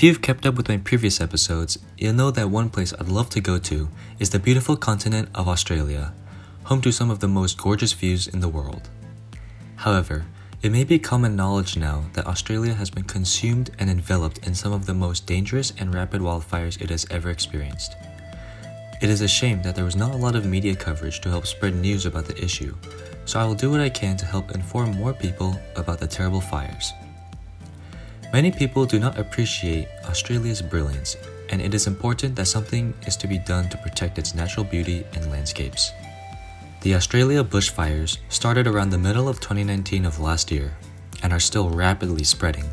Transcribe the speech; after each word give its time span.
If 0.00 0.04
you've 0.04 0.22
kept 0.22 0.46
up 0.46 0.54
with 0.54 0.70
my 0.70 0.78
previous 0.78 1.20
episodes, 1.20 1.78
you'll 1.98 2.14
know 2.14 2.30
that 2.30 2.48
one 2.48 2.70
place 2.70 2.94
I'd 2.94 3.08
love 3.08 3.28
to 3.36 3.40
go 3.42 3.58
to 3.58 3.90
is 4.18 4.30
the 4.30 4.38
beautiful 4.38 4.74
continent 4.74 5.28
of 5.34 5.46
Australia, 5.46 6.14
home 6.64 6.80
to 6.80 6.90
some 6.90 7.10
of 7.10 7.18
the 7.18 7.28
most 7.28 7.58
gorgeous 7.58 7.92
views 7.92 8.26
in 8.26 8.40
the 8.40 8.48
world. 8.48 8.88
However, 9.76 10.24
it 10.62 10.72
may 10.72 10.84
be 10.84 10.98
common 10.98 11.36
knowledge 11.36 11.76
now 11.76 12.04
that 12.14 12.26
Australia 12.26 12.72
has 12.72 12.88
been 12.88 13.04
consumed 13.04 13.72
and 13.78 13.90
enveloped 13.90 14.38
in 14.46 14.54
some 14.54 14.72
of 14.72 14.86
the 14.86 14.94
most 14.94 15.26
dangerous 15.26 15.74
and 15.76 15.94
rapid 15.94 16.22
wildfires 16.22 16.80
it 16.80 16.88
has 16.88 17.06
ever 17.10 17.28
experienced. 17.28 17.94
It 19.02 19.10
is 19.10 19.20
a 19.20 19.28
shame 19.28 19.60
that 19.64 19.76
there 19.76 19.84
was 19.84 19.96
not 19.96 20.14
a 20.14 20.16
lot 20.16 20.34
of 20.34 20.46
media 20.46 20.74
coverage 20.74 21.20
to 21.20 21.28
help 21.28 21.46
spread 21.46 21.74
news 21.74 22.06
about 22.06 22.24
the 22.24 22.42
issue, 22.42 22.74
so 23.26 23.38
I 23.38 23.44
will 23.44 23.54
do 23.54 23.70
what 23.70 23.80
I 23.80 23.90
can 23.90 24.16
to 24.16 24.24
help 24.24 24.52
inform 24.52 24.92
more 24.92 25.12
people 25.12 25.60
about 25.76 26.00
the 26.00 26.06
terrible 26.06 26.40
fires. 26.40 26.90
Many 28.32 28.52
people 28.52 28.86
do 28.86 29.00
not 29.00 29.18
appreciate 29.18 29.88
Australia's 30.04 30.62
brilliance, 30.62 31.16
and 31.48 31.60
it 31.60 31.74
is 31.74 31.88
important 31.88 32.36
that 32.36 32.46
something 32.46 32.94
is 33.06 33.16
to 33.16 33.26
be 33.26 33.38
done 33.38 33.68
to 33.70 33.76
protect 33.78 34.18
its 34.18 34.34
natural 34.34 34.64
beauty 34.64 35.04
and 35.14 35.30
landscapes. 35.30 35.90
The 36.82 36.94
Australia 36.94 37.42
bushfires 37.42 38.18
started 38.28 38.66
around 38.66 38.90
the 38.90 38.98
middle 38.98 39.28
of 39.28 39.40
2019 39.40 40.04
of 40.04 40.20
last 40.20 40.50
year 40.50 40.72
and 41.22 41.32
are 41.32 41.40
still 41.40 41.70
rapidly 41.70 42.24
spreading. 42.24 42.70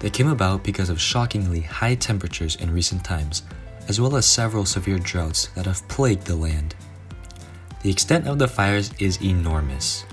They 0.00 0.10
came 0.10 0.28
about 0.28 0.62
because 0.62 0.90
of 0.90 1.00
shockingly 1.00 1.60
high 1.60 1.94
temperatures 1.94 2.56
in 2.56 2.72
recent 2.72 3.04
times 3.04 3.42
as 3.88 3.98
well 3.98 4.16
as 4.16 4.26
several 4.26 4.66
severe 4.66 4.98
droughts 4.98 5.46
that 5.54 5.64
have 5.64 5.86
plagued 5.88 6.26
the 6.26 6.36
land. 6.36 6.74
The 7.82 7.90
extent 7.90 8.28
of 8.28 8.38
the 8.38 8.46
fires 8.46 8.92
is 8.98 9.20
enormous. 9.22 10.04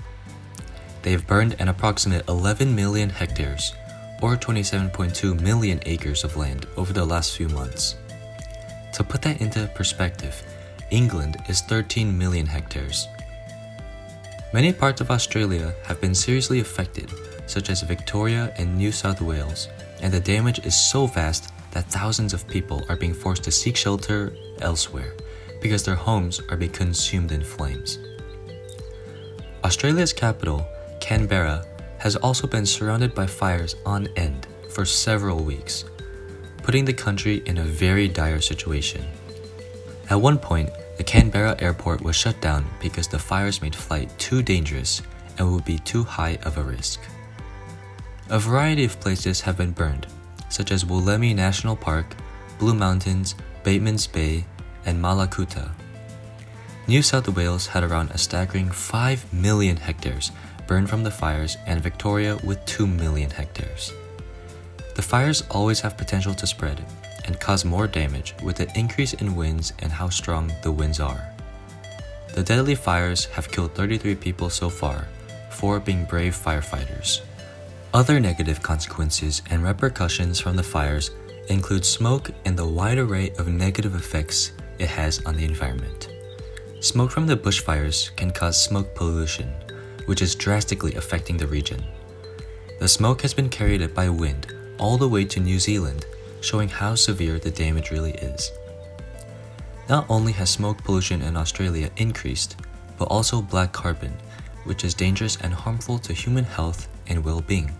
They 1.02 1.12
have 1.12 1.26
burned 1.26 1.56
an 1.58 1.68
approximate 1.68 2.26
11 2.26 2.74
million 2.74 3.10
hectares, 3.10 3.74
or 4.22 4.36
27.2 4.36 5.40
million 5.40 5.80
acres 5.86 6.24
of 6.24 6.36
land 6.36 6.66
over 6.76 6.92
the 6.92 7.04
last 7.04 7.36
few 7.36 7.48
months. 7.48 7.96
To 8.94 9.04
put 9.04 9.22
that 9.22 9.40
into 9.40 9.70
perspective, 9.74 10.42
England 10.90 11.36
is 11.48 11.60
13 11.62 12.16
million 12.16 12.46
hectares. 12.46 13.08
Many 14.52 14.72
parts 14.72 15.00
of 15.00 15.10
Australia 15.10 15.74
have 15.84 16.00
been 16.00 16.14
seriously 16.14 16.60
affected, 16.60 17.10
such 17.46 17.68
as 17.68 17.82
Victoria 17.82 18.54
and 18.56 18.76
New 18.76 18.92
South 18.92 19.20
Wales, 19.20 19.68
and 20.00 20.12
the 20.12 20.20
damage 20.20 20.64
is 20.64 20.74
so 20.74 21.06
vast 21.06 21.52
that 21.72 21.84
thousands 21.90 22.32
of 22.32 22.48
people 22.48 22.86
are 22.88 22.96
being 22.96 23.12
forced 23.12 23.44
to 23.44 23.50
seek 23.50 23.76
shelter 23.76 24.32
elsewhere 24.60 25.12
because 25.60 25.84
their 25.84 25.94
homes 25.94 26.40
are 26.48 26.56
being 26.56 26.72
consumed 26.72 27.32
in 27.32 27.42
flames. 27.42 27.98
Australia's 29.64 30.12
capital, 30.12 30.66
Canberra, 31.00 31.66
has 32.06 32.14
also 32.14 32.46
been 32.46 32.64
surrounded 32.64 33.12
by 33.16 33.26
fires 33.26 33.74
on 33.84 34.06
end 34.14 34.46
for 34.70 34.84
several 34.84 35.42
weeks, 35.42 35.84
putting 36.62 36.84
the 36.84 36.92
country 36.92 37.42
in 37.46 37.58
a 37.58 37.64
very 37.64 38.06
dire 38.06 38.40
situation. 38.40 39.04
At 40.08 40.20
one 40.20 40.38
point, 40.38 40.70
the 40.98 41.02
Canberra 41.02 41.56
airport 41.58 42.00
was 42.02 42.14
shut 42.14 42.40
down 42.40 42.64
because 42.80 43.08
the 43.08 43.18
fires 43.18 43.60
made 43.60 43.74
flight 43.74 44.08
too 44.20 44.40
dangerous 44.40 45.02
and 45.36 45.52
would 45.52 45.64
be 45.64 45.80
too 45.80 46.04
high 46.04 46.38
of 46.44 46.58
a 46.58 46.62
risk. 46.62 47.00
A 48.30 48.38
variety 48.38 48.84
of 48.84 49.00
places 49.00 49.40
have 49.40 49.56
been 49.56 49.72
burned, 49.72 50.06
such 50.48 50.70
as 50.70 50.84
Wollemi 50.84 51.34
National 51.34 51.74
Park, 51.74 52.14
Blue 52.60 52.74
Mountains, 52.74 53.34
Batemans 53.64 54.06
Bay, 54.06 54.44
and 54.84 55.02
Mallacoota. 55.02 55.72
New 56.86 57.02
South 57.02 57.28
Wales 57.30 57.66
had 57.66 57.82
around 57.82 58.12
a 58.12 58.18
staggering 58.18 58.70
5 58.70 59.32
million 59.32 59.76
hectares 59.76 60.30
burned 60.66 60.88
from 60.88 61.02
the 61.02 61.10
fires, 61.10 61.56
and 61.66 61.82
Victoria 61.82 62.38
with 62.44 62.64
2 62.66 62.86
million 62.86 63.30
hectares. 63.30 63.92
The 64.94 65.02
fires 65.02 65.44
always 65.50 65.80
have 65.80 65.98
potential 65.98 66.34
to 66.34 66.46
spread 66.46 66.84
and 67.26 67.38
cause 67.38 67.64
more 67.64 67.86
damage 67.86 68.34
with 68.42 68.56
the 68.56 68.78
increase 68.78 69.14
in 69.14 69.36
winds 69.36 69.72
and 69.80 69.92
how 69.92 70.08
strong 70.08 70.52
the 70.62 70.72
winds 70.72 71.00
are. 71.00 71.22
The 72.34 72.42
deadly 72.42 72.74
fires 72.74 73.26
have 73.26 73.50
killed 73.50 73.74
33 73.74 74.14
people 74.14 74.50
so 74.50 74.68
far, 74.68 75.06
four 75.50 75.80
being 75.80 76.04
brave 76.04 76.34
firefighters. 76.34 77.20
Other 77.94 78.20
negative 78.20 78.62
consequences 78.62 79.42
and 79.50 79.62
repercussions 79.62 80.38
from 80.38 80.56
the 80.56 80.62
fires 80.62 81.10
include 81.48 81.84
smoke 81.84 82.30
and 82.44 82.56
the 82.56 82.66
wide 82.66 82.98
array 82.98 83.30
of 83.38 83.48
negative 83.48 83.94
effects 83.94 84.52
it 84.78 84.88
has 84.88 85.24
on 85.24 85.36
the 85.36 85.44
environment. 85.44 86.10
Smoke 86.80 87.10
from 87.10 87.26
the 87.26 87.36
bushfires 87.36 88.14
can 88.16 88.30
cause 88.30 88.62
smoke 88.62 88.94
pollution, 88.94 89.52
which 90.06 90.22
is 90.22 90.34
drastically 90.34 90.94
affecting 90.94 91.36
the 91.36 91.46
region. 91.46 91.84
The 92.80 92.88
smoke 92.88 93.22
has 93.22 93.34
been 93.34 93.48
carried 93.48 93.94
by 93.94 94.08
wind 94.08 94.52
all 94.78 94.98
the 94.98 95.08
way 95.08 95.24
to 95.24 95.40
New 95.40 95.58
Zealand, 95.58 96.04
showing 96.40 96.68
how 96.68 96.94
severe 96.94 97.38
the 97.38 97.50
damage 97.50 97.90
really 97.90 98.12
is. 98.12 98.50
Not 99.88 100.06
only 100.08 100.32
has 100.32 100.50
smoke 100.50 100.82
pollution 100.82 101.22
in 101.22 101.36
Australia 101.36 101.90
increased, 101.96 102.56
but 102.98 103.06
also 103.06 103.40
black 103.40 103.72
carbon, 103.72 104.12
which 104.64 104.84
is 104.84 104.94
dangerous 104.94 105.38
and 105.42 105.54
harmful 105.54 105.98
to 106.00 106.12
human 106.12 106.44
health 106.44 106.88
and 107.06 107.24
well 107.24 107.40
being. 107.40 107.70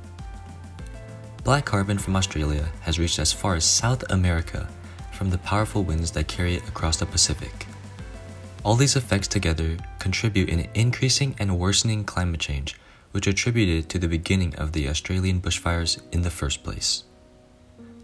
Black 1.44 1.64
carbon 1.64 1.98
from 1.98 2.16
Australia 2.16 2.68
has 2.80 2.98
reached 2.98 3.18
as 3.18 3.32
far 3.32 3.54
as 3.54 3.64
South 3.64 4.02
America 4.10 4.68
from 5.12 5.30
the 5.30 5.38
powerful 5.38 5.82
winds 5.82 6.10
that 6.12 6.28
carry 6.28 6.54
it 6.54 6.68
across 6.68 6.96
the 6.96 7.06
Pacific. 7.06 7.65
All 8.66 8.74
these 8.74 8.96
effects 8.96 9.28
together 9.28 9.76
contribute 10.00 10.48
in 10.48 10.66
increasing 10.74 11.36
and 11.38 11.56
worsening 11.56 12.02
climate 12.02 12.40
change, 12.40 12.74
which 13.12 13.28
attributed 13.28 13.88
to 13.88 13.98
the 14.00 14.08
beginning 14.08 14.56
of 14.56 14.72
the 14.72 14.88
Australian 14.88 15.40
bushfires 15.40 16.02
in 16.10 16.22
the 16.22 16.32
first 16.32 16.64
place. 16.64 17.04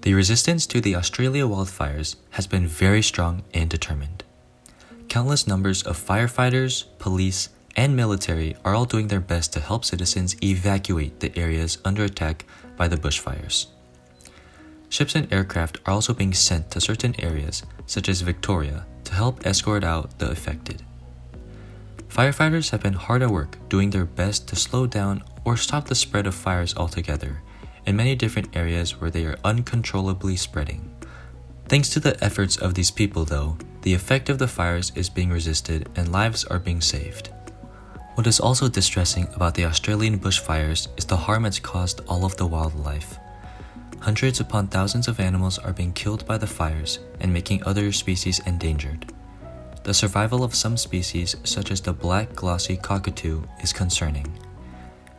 The 0.03 0.15
resistance 0.15 0.65
to 0.69 0.81
the 0.81 0.95
Australia 0.95 1.49
wildfires 1.49 2.15
has 2.31 2.47
been 2.47 2.69
very 2.69 3.03
strong 3.03 3.43
and 3.53 3.69
determined. 3.69 4.23
Countless 5.09 5.49
numbers 5.49 5.83
of 5.83 5.99
firefighters, 5.99 6.85
police, 7.01 7.49
and 7.75 7.97
military 7.97 8.55
are 8.65 8.77
all 8.77 8.85
doing 8.85 9.09
their 9.09 9.19
best 9.19 9.53
to 9.55 9.61
help 9.61 9.85
citizens 9.85 10.37
evacuate 10.45 11.19
the 11.19 11.37
areas 11.37 11.79
under 11.85 12.05
attack 12.05 12.45
by 12.77 12.87
the 12.87 12.97
bushfires. 12.97 13.67
Ships 14.91 15.17
and 15.17 15.27
aircraft 15.33 15.81
are 15.87 15.95
also 15.95 16.15
being 16.15 16.35
sent 16.35 16.71
to 16.71 16.81
certain 16.81 17.17
areas, 17.19 17.65
such 17.87 18.09
as 18.09 18.21
Victoria, 18.21 18.87
to 19.13 19.19
help 19.19 19.47
escort 19.47 19.85
out 19.85 20.19
the 20.19 20.31
affected. 20.31 20.83
Firefighters 22.09 22.71
have 22.71 22.83
been 22.83 22.95
hard 22.95 23.23
at 23.23 23.31
work 23.31 23.59
doing 23.69 23.91
their 23.91 24.07
best 24.07 24.49
to 24.49 24.57
slow 24.57 24.87
down 24.87 25.23
or 25.45 25.57
stop 25.57 25.87
the 25.87 25.95
spread 25.95 26.27
of 26.27 26.35
fires 26.35 26.75
altogether 26.77 27.43
in 27.85 27.95
many 27.97 28.15
different 28.15 28.57
areas 28.57 29.01
where 29.01 29.11
they 29.11 29.27
are 29.27 29.37
uncontrollably 29.45 30.37
spreading. 30.37 30.91
Thanks 31.69 31.91
to 31.91 32.01
the 32.01 32.17
efforts 32.25 32.57
of 32.57 32.75
these 32.75 32.91
people, 32.91 33.25
though, 33.25 33.59
the 33.83 33.93
effect 33.93 34.31
of 34.31 34.39
the 34.39 34.49
fires 34.49 34.93
is 34.95 35.11
being 35.11 35.31
resisted 35.31 35.89
and 35.95 36.11
lives 36.11 36.45
are 36.47 36.59
being 36.59 36.81
saved. 36.81 37.29
What 38.15 38.27
is 38.27 38.41
also 38.41 38.69
distressing 38.69 39.29
about 39.35 39.55
the 39.55 39.67
Australian 39.67 40.19
bushfires 40.21 40.89
is 40.97 41.05
the 41.05 41.17
harm 41.17 41.45
it's 41.45 41.59
caused 41.59 42.01
all 42.09 42.25
of 42.25 42.37
the 42.37 42.47
wildlife. 42.47 43.19
Hundreds 44.03 44.41
upon 44.41 44.67
thousands 44.67 45.07
of 45.07 45.21
animals 45.21 45.61
are 45.61 45.73
being 45.73 45.93
killed 45.93 46.27
by 46.27 46.37
the 46.37 46.47
fires 46.47 46.99
and 47.21 47.33
making 47.33 47.63
other 47.63 47.93
species 47.93 48.41
endangered. 48.47 49.13
The 49.85 49.95
survival 49.95 50.43
of 50.43 50.57
some 50.57 50.77
species, 50.77 51.37
such 51.45 51.71
as 51.71 51.81
the 51.81 51.93
black 51.93 52.35
glossy 52.35 52.77
cockatoo, 52.77 53.45
is 53.63 53.73
concerning. 53.73 54.27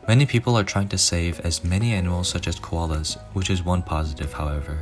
Many 0.06 0.26
people 0.26 0.54
are 0.58 0.64
trying 0.64 0.88
to 0.88 0.98
save 0.98 1.40
as 1.40 1.64
many 1.64 1.94
animals 1.94 2.28
such 2.28 2.46
as 2.46 2.60
koalas, 2.60 3.16
which 3.32 3.48
is 3.48 3.64
one 3.64 3.80
positive, 3.80 4.34
however. 4.34 4.80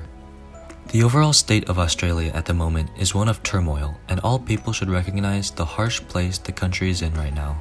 The 0.88 1.04
overall 1.04 1.32
state 1.32 1.68
of 1.68 1.78
Australia 1.78 2.32
at 2.34 2.46
the 2.46 2.54
moment 2.54 2.90
is 2.98 3.14
one 3.14 3.28
of 3.28 3.40
turmoil, 3.44 3.96
and 4.08 4.18
all 4.20 4.40
people 4.40 4.72
should 4.72 4.90
recognize 4.90 5.52
the 5.52 5.64
harsh 5.64 6.00
place 6.00 6.38
the 6.38 6.50
country 6.50 6.90
is 6.90 7.02
in 7.02 7.14
right 7.14 7.34
now. 7.34 7.56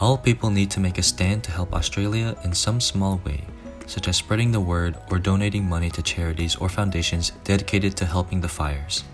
All 0.00 0.16
people 0.16 0.48
need 0.48 0.70
to 0.70 0.80
make 0.80 0.96
a 0.96 1.02
stand 1.02 1.44
to 1.44 1.52
help 1.52 1.74
Australia 1.74 2.38
in 2.42 2.54
some 2.54 2.80
small 2.80 3.20
way, 3.26 3.44
such 3.86 4.08
as 4.08 4.16
spreading 4.16 4.52
the 4.52 4.60
word 4.60 4.96
or 5.10 5.18
donating 5.18 5.68
money 5.68 5.90
to 5.90 6.02
charities 6.02 6.56
or 6.56 6.68
foundations 6.68 7.30
dedicated 7.44 7.96
to 7.96 8.06
helping 8.06 8.40
the 8.40 8.48
fires. 8.48 9.04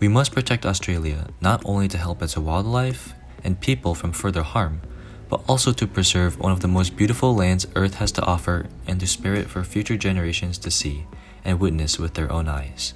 We 0.00 0.08
must 0.08 0.32
protect 0.32 0.66
Australia 0.66 1.28
not 1.40 1.62
only 1.64 1.88
to 1.88 1.98
help 1.98 2.22
its 2.22 2.36
wildlife 2.36 3.14
and 3.42 3.60
people 3.60 3.94
from 3.94 4.12
further 4.12 4.42
harm, 4.42 4.80
but 5.28 5.42
also 5.48 5.72
to 5.72 5.86
preserve 5.86 6.38
one 6.38 6.52
of 6.52 6.60
the 6.60 6.68
most 6.68 6.96
beautiful 6.96 7.34
lands 7.34 7.66
Earth 7.76 7.94
has 7.94 8.12
to 8.12 8.24
offer 8.24 8.66
and 8.86 8.98
to 9.00 9.06
spare 9.06 9.34
it 9.34 9.48
for 9.48 9.62
future 9.64 9.96
generations 9.96 10.58
to 10.58 10.70
see 10.70 11.06
and 11.44 11.60
witness 11.60 11.98
with 11.98 12.14
their 12.14 12.32
own 12.32 12.48
eyes. 12.48 12.94